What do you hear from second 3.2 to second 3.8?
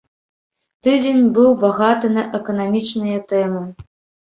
тэмы.